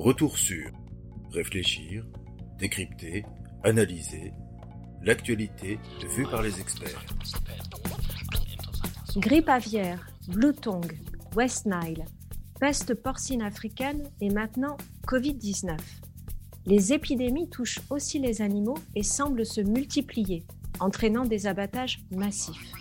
[0.00, 0.70] Retour sur
[1.30, 2.06] réfléchir,
[2.58, 3.22] décrypter,
[3.64, 4.32] analyser
[5.02, 5.78] l'actualité
[6.16, 7.04] vue par les experts.
[9.18, 10.98] Grippe aviaire, Blue Tongue,
[11.36, 12.06] West Nile,
[12.58, 15.76] peste porcine africaine et maintenant Covid-19.
[16.64, 20.46] Les épidémies touchent aussi les animaux et semblent se multiplier,
[20.78, 22.72] entraînant des abattages massifs.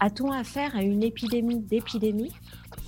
[0.00, 2.32] A-t-on affaire à une épidémie d'épidémie?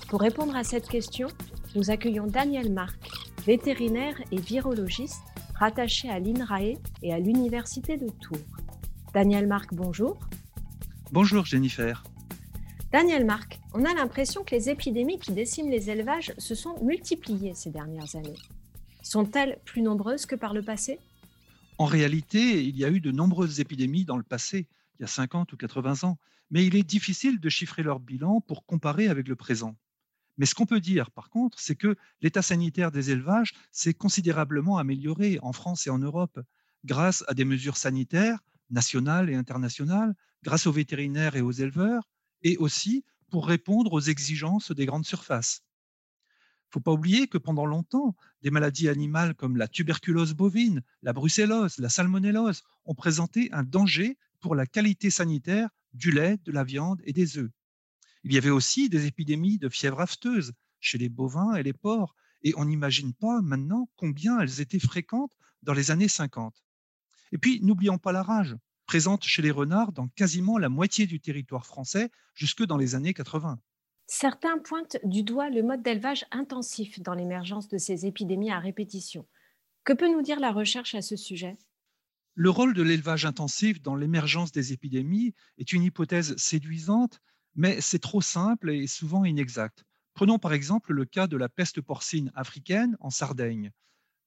[0.09, 1.29] Pour répondre à cette question,
[1.73, 5.21] nous accueillons Daniel Marc, vétérinaire et virologiste
[5.55, 8.37] rattaché à l'INRAE et à l'Université de Tours.
[9.13, 10.19] Daniel Marc, bonjour.
[11.11, 12.03] Bonjour Jennifer.
[12.91, 17.53] Daniel Marc, on a l'impression que les épidémies qui déciment les élevages se sont multipliées
[17.53, 18.37] ces dernières années.
[19.01, 20.99] Sont-elles plus nombreuses que par le passé?
[21.77, 24.67] En réalité, il y a eu de nombreuses épidémies dans le passé,
[24.99, 26.17] il y a 50 ou 80 ans,
[26.51, 29.75] mais il est difficile de chiffrer leur bilan pour comparer avec le présent.
[30.41, 34.79] Mais ce qu'on peut dire, par contre, c'est que l'état sanitaire des élevages s'est considérablement
[34.79, 36.39] amélioré en France et en Europe
[36.83, 38.39] grâce à des mesures sanitaires
[38.71, 42.09] nationales et internationales, grâce aux vétérinaires et aux éleveurs,
[42.41, 45.61] et aussi pour répondre aux exigences des grandes surfaces.
[46.23, 50.81] Il ne faut pas oublier que pendant longtemps, des maladies animales comme la tuberculose bovine,
[51.03, 56.51] la brucellose, la salmonellose ont présenté un danger pour la qualité sanitaire du lait, de
[56.51, 57.51] la viande et des œufs.
[58.23, 62.15] Il y avait aussi des épidémies de fièvre afteuse chez les bovins et les porcs,
[62.43, 66.63] et on n'imagine pas maintenant combien elles étaient fréquentes dans les années 50.
[67.31, 68.55] Et puis, n'oublions pas la rage,
[68.85, 73.13] présente chez les renards dans quasiment la moitié du territoire français jusque dans les années
[73.13, 73.59] 80.
[74.07, 79.25] Certains pointent du doigt le mode d'élevage intensif dans l'émergence de ces épidémies à répétition.
[79.83, 81.57] Que peut nous dire la recherche à ce sujet?
[82.35, 87.21] Le rôle de l'élevage intensif dans l'émergence des épidémies est une hypothèse séduisante,
[87.55, 89.85] mais c'est trop simple et souvent inexact.
[90.13, 93.71] Prenons par exemple le cas de la peste porcine africaine en Sardaigne.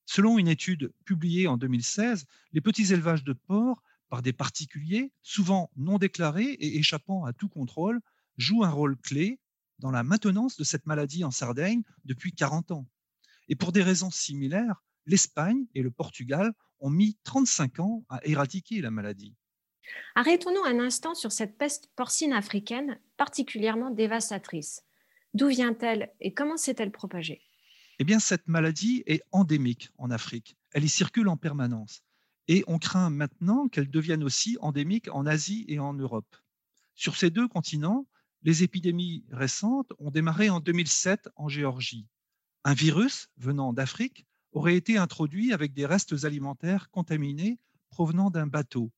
[0.07, 5.71] Selon une étude publiée en 2016, les petits élevages de porcs par des particuliers, souvent
[5.77, 8.01] non déclarés et échappant à tout contrôle,
[8.37, 9.41] jouent un rôle clé
[9.79, 12.87] dans la maintenance de cette maladie en Sardaigne depuis 40 ans.
[13.49, 18.81] Et pour des raisons similaires, l'Espagne et le Portugal ont mis 35 ans à éradiquer
[18.81, 19.35] la maladie.
[20.15, 24.83] Arrêtons-nous un instant sur cette peste porcine africaine particulièrement dévastatrice.
[25.35, 27.43] D'où vient-elle et comment s'est-elle propagée?
[27.99, 30.57] Eh bien, cette maladie est endémique en Afrique.
[30.73, 32.03] Elle y circule en permanence.
[32.49, 36.37] Et on craint maintenant qu'elle devienne aussi endémique en Asie et en Europe.
[36.95, 38.07] Sur ces deux continents,
[38.43, 42.07] les épidémies récentes ont démarré en 2007 en Géorgie.
[42.65, 47.59] Un virus venant d'Afrique aurait été introduit avec des restes alimentaires contaminés
[47.91, 48.91] provenant d'un bateau.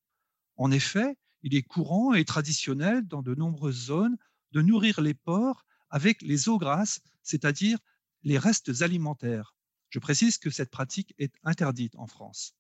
[0.57, 4.17] En effet, il est courant et traditionnel dans de nombreuses zones
[4.53, 7.79] de nourrir les porcs avec les eaux grasses, c'est-à-dire
[8.23, 9.55] les restes alimentaires.
[9.91, 12.55] Je précise que cette pratique est interdite en France.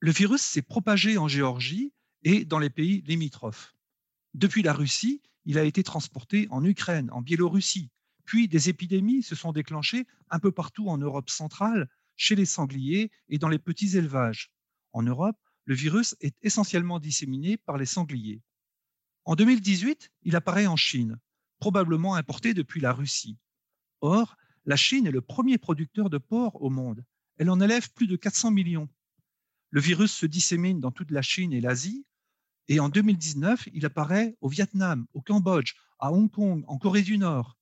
[0.00, 3.74] Le virus s'est propagé en Géorgie et dans les pays limitrophes.
[4.34, 7.90] Depuis la Russie, il a été transporté en Ukraine, en Biélorussie.
[8.24, 13.10] Puis des épidémies se sont déclenchées un peu partout en Europe centrale, chez les sangliers
[13.28, 14.50] et dans les petits élevages.
[14.92, 15.38] En Europe,
[15.68, 18.40] le virus est essentiellement disséminé par les sangliers.
[19.26, 21.18] En 2018, il apparaît en Chine,
[21.58, 23.36] probablement importé depuis la Russie.
[24.00, 27.04] Or, la Chine est le premier producteur de porc au monde.
[27.36, 28.88] Elle en élève plus de 400 millions.
[29.68, 32.06] Le virus se dissémine dans toute la Chine et l'Asie,
[32.68, 37.18] et en 2019, il apparaît au Vietnam, au Cambodge, à Hong Kong, en Corée du
[37.18, 37.58] Nord.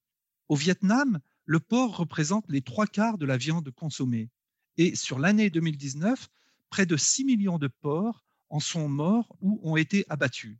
[0.47, 4.29] Au Vietnam, le porc représente les trois quarts de la viande consommée.
[4.77, 6.29] Et sur l'année 2019,
[6.69, 10.57] près de 6 millions de porcs en sont morts ou ont été abattus.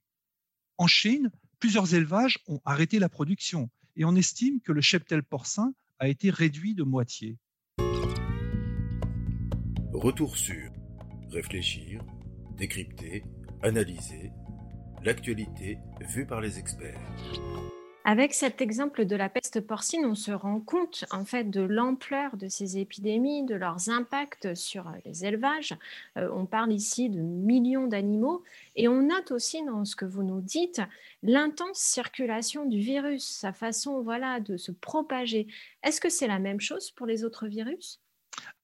[0.77, 5.73] En Chine, plusieurs élevages ont arrêté la production et on estime que le cheptel porcin
[5.99, 7.37] a été réduit de moitié.
[9.93, 10.71] Retour sur
[11.31, 12.01] réfléchir,
[12.55, 13.23] décrypter,
[13.61, 14.31] analyser
[15.03, 17.01] l'actualité vue par les experts.
[18.09, 22.37] Avec cet exemple de la peste porcine, on se rend compte en fait de l'ampleur
[22.37, 25.75] de ces épidémies, de leurs impacts sur les élevages.
[26.15, 28.45] Euh, on parle ici de millions d'animaux
[28.77, 30.81] et on note aussi dans ce que vous nous dites
[31.21, 35.45] l'intense circulation du virus, sa façon voilà de se propager.
[35.83, 37.99] Est-ce que c'est la même chose pour les autres virus?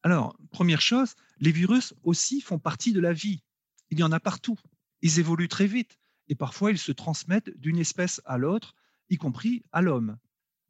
[0.04, 3.44] Alors, première chose, les virus aussi font partie de la vie.
[3.90, 4.58] Il y en a partout.
[5.02, 8.74] Ils évoluent très vite et parfois ils se transmettent d'une espèce à l'autre
[9.10, 10.18] y compris à l'homme.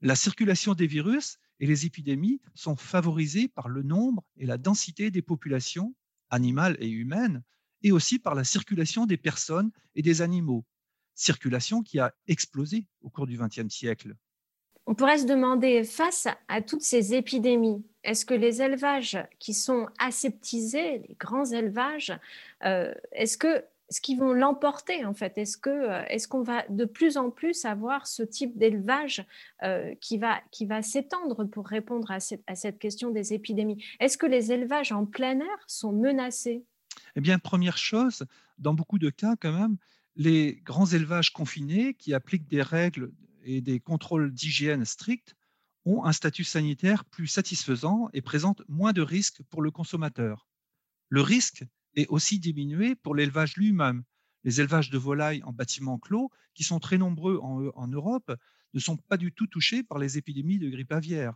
[0.01, 5.12] La circulation des virus et les épidémies sont favorisées par le nombre et la densité
[5.12, 5.95] des populations,
[6.30, 7.44] animales et humaines,
[7.83, 10.65] et aussi par la circulation des personnes et des animaux,
[11.13, 14.15] circulation qui a explosé au cours du XXe siècle.
[14.86, 19.88] On pourrait se demander, face à toutes ces épidémies, est-ce que les élevages qui sont
[19.97, 22.12] aseptisés, les grands élevages,
[22.65, 25.38] euh, est-ce que ce qui vont l'emporter en fait.
[25.38, 29.25] Est-ce que euh, est-ce qu'on va de plus en plus avoir ce type d'élevage
[29.63, 33.83] euh, qui va qui va s'étendre pour répondre à cette, à cette question des épidémies?
[34.00, 36.65] Est-ce que les élevages en plein air sont menacés?
[37.15, 38.25] Eh bien, première chose,
[38.57, 39.77] dans beaucoup de cas quand même,
[40.15, 43.12] les grands élevages confinés qui appliquent des règles
[43.44, 45.36] et des contrôles d'hygiène stricts
[45.86, 50.47] ont un statut sanitaire plus satisfaisant et présentent moins de risques pour le consommateur.
[51.09, 51.65] Le risque
[51.95, 54.04] est aussi diminué pour l'élevage lui-même.
[54.44, 58.31] Les élevages de volailles en bâtiments clos, qui sont très nombreux en, en, Europe,
[58.74, 61.36] ne sont pas du tout touchés par les épidémies de grippe aviaire,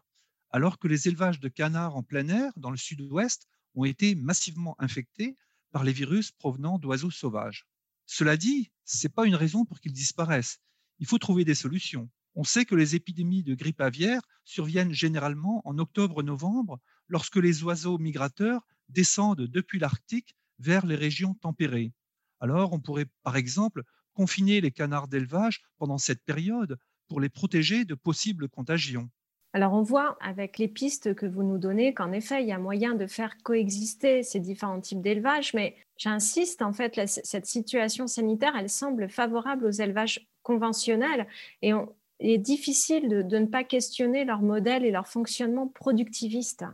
[0.50, 4.76] alors que les élevages de canards en plein air dans le sud-ouest ont été massivement
[4.80, 5.38] infectés
[5.72, 7.68] par les virus provenant d'oiseaux sauvages.
[8.06, 10.60] Cela dit, ce n'est pas une raison pour qu'ils disparaissent.
[11.00, 12.10] Il faut trouver des solutions.
[12.36, 17.98] On sait que les épidémies de grippe aviaire surviennent généralement en octobre-novembre lorsque les oiseaux
[17.98, 21.94] migrateurs descendent depuis l'Arctique vers les régions tempérées.
[22.40, 23.84] Alors, on pourrait par exemple
[24.14, 26.78] confiner les canards d'élevage pendant cette période
[27.08, 29.10] pour les protéger de possibles contagions.
[29.54, 32.60] Alors on voit avec les pistes que vous nous donnez qu'en effet, il y a
[32.60, 38.56] moyen de faire coexister ces différents types d'élevage, mais j'insiste, en fait, cette situation sanitaire,
[38.56, 41.28] elle semble favorable aux élevages conventionnels
[41.62, 41.72] et
[42.20, 46.66] il est difficile de, de ne pas questionner leur modèle et leur fonctionnement productiviste.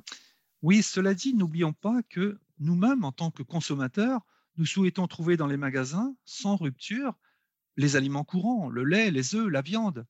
[0.61, 4.21] Oui, cela dit, n'oublions pas que nous-mêmes, en tant que consommateurs,
[4.57, 7.13] nous souhaitons trouver dans les magasins, sans rupture,
[7.75, 10.05] les aliments courants, le lait, les œufs, la viande.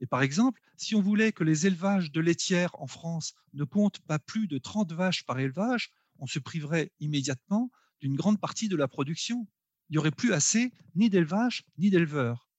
[0.00, 4.00] Et par exemple, si on voulait que les élevages de laitières en France ne comptent
[4.00, 7.70] pas plus de 30 vaches par élevage, on se priverait immédiatement
[8.00, 9.46] d'une grande partie de la production.
[9.88, 12.50] Il n'y aurait plus assez ni d'élevage ni d'éleveurs.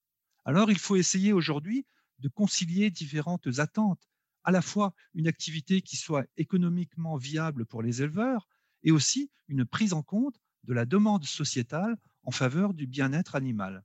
[0.46, 1.86] Alors il faut essayer aujourd'hui
[2.20, 4.10] de concilier différentes attentes,
[4.44, 8.48] à la fois une activité qui soit économiquement viable pour les éleveurs
[8.84, 13.84] et aussi une prise en compte de la demande sociétale en faveur du bien-être animal.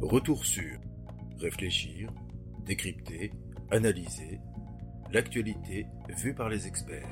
[0.00, 0.78] Retour sur
[1.42, 2.12] réfléchir,
[2.64, 3.32] décrypter,
[3.70, 4.40] analyser
[5.10, 5.86] l'actualité
[6.16, 7.08] vue par les experts.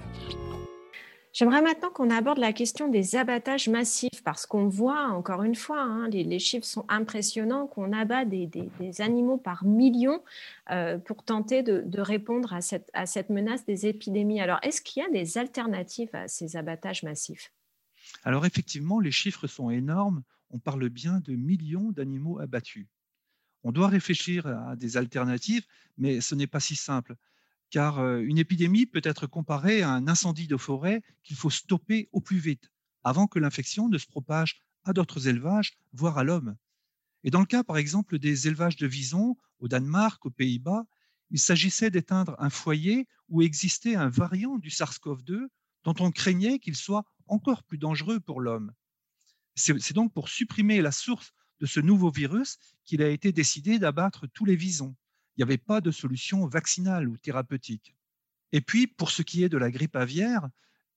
[1.33, 5.81] J'aimerais maintenant qu'on aborde la question des abattages massifs, parce qu'on voit, encore une fois,
[5.81, 8.51] hein, les, chiffres sont impressionnants, qu'on abat des,
[8.99, 10.23] animaux par millions
[10.71, 14.41] euh, pour tenter de, répondre à cette, à cette, menace des épidémies.
[14.41, 17.53] Alors, est-ce qu'il y a des alternatives à ces abattages massifs?
[18.25, 20.25] Alors, effectivement, les chiffres sont énormes.
[20.51, 22.89] On parle bien de millions d'animaux abattus.
[23.63, 25.65] On doit réfléchir à des alternatives,
[25.97, 27.15] mais ce n'est pas si simple
[27.71, 32.09] car euh, une épidémie peut être comparée à un incendie de forêt qu'il faut stopper
[32.13, 32.71] au plus vite,
[33.05, 36.57] avant que l'infection ne se propage à d'autres élevages, voire à l'homme.
[37.23, 40.87] Et dans le cas, par exemple, des élevages de visons au Danemark, aux Pays-Bas,
[41.31, 45.47] il s'agissait d'éteindre un foyer où existait un variant du SARS-CoV-2
[45.85, 48.73] dont on craignait qu'il soit encore plus dangereux pour l'homme.
[49.55, 54.27] C'est donc pour supprimer la source de ce nouveau virus qu'il a été décidé d'abattre
[54.27, 54.97] tous les visons
[55.41, 57.97] il n'y avait pas de solution vaccinale ou thérapeutique.
[58.53, 60.51] Et puis, pour ce qui est de la grippe aviaire,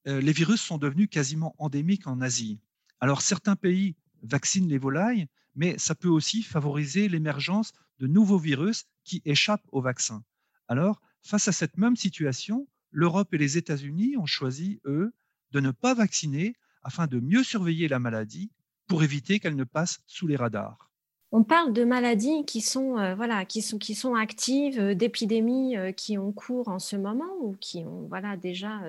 [0.05, 2.59] euh, les virus sont devenus quasiment endémiques en Asie.
[2.99, 8.83] Alors, certains pays vaccinent les volailles, mais ça peut aussi favoriser l'émergence de nouveaux virus
[9.05, 10.25] qui échappent au vaccin.
[10.67, 15.13] Alors, face à cette même situation, l'Europe et les États-Unis ont choisi, eux,
[15.51, 18.51] de ne pas vacciner afin de mieux surveiller la maladie
[18.87, 20.91] pour éviter qu'elle ne passe sous les radars
[21.33, 25.75] on parle de maladies qui sont, euh, voilà, qui sont, qui sont actives, euh, d'épidémies
[25.75, 28.81] euh, qui ont cours en ce moment ou qui ont voilà, déjà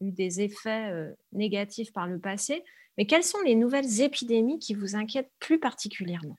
[0.00, 0.92] eu des effets
[1.32, 2.64] négatifs par le passé.
[2.98, 6.36] Mais quelles sont les nouvelles épidémies qui vous inquiètent plus particulièrement?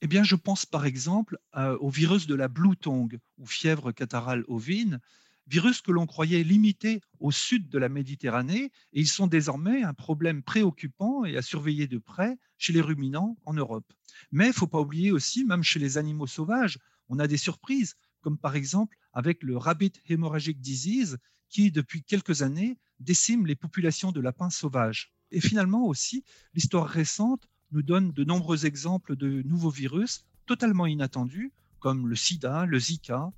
[0.00, 4.44] Eh bien, je pense par exemple au virus de la blue tongue ou fièvre catarrhale
[4.46, 5.00] ovine,
[5.48, 9.94] virus que l'on croyait limité au sud de la Méditerranée, et ils sont désormais un
[9.94, 13.92] problème préoccupant et à surveiller de près chez les ruminants en Europe.
[14.30, 16.78] Mais il ne faut pas oublier aussi, même chez les animaux sauvages,
[17.08, 22.42] on a des surprises, comme par exemple avec le Rabbit Hemorrhagic Disease, qui depuis quelques
[22.42, 25.12] années décime les populations de lapins sauvages.
[25.30, 26.24] Et finalement aussi,
[26.54, 32.66] l'histoire récente nous donne de nombreux exemples de nouveaux virus totalement inattendus, comme le sida,
[32.66, 33.30] le Zika.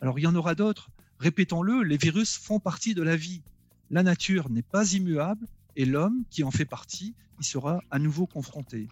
[0.00, 3.42] Alors il y en aura d'autres, Répétons-le, les virus font partie de la vie.
[3.90, 5.46] La nature n'est pas immuable
[5.76, 8.88] et l'homme, qui en fait partie, y sera à nouveau confronté.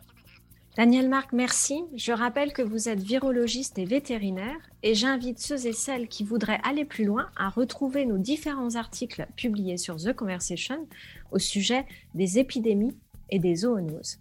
[0.77, 1.85] Daniel Marc, merci.
[1.95, 6.61] Je rappelle que vous êtes virologiste et vétérinaire et j'invite ceux et celles qui voudraient
[6.65, 10.89] aller plus loin à retrouver nos différents articles publiés sur The Conversation
[11.31, 12.97] au sujet des épidémies
[13.31, 14.19] et des zoonoses.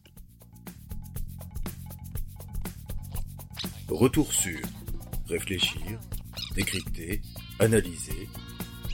[3.90, 4.60] Retour sur
[5.28, 6.00] Réfléchir,
[6.56, 7.22] décrypter,
[7.64, 8.28] analyser.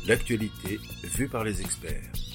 [0.08, 2.29] L'actualité vue par les experts.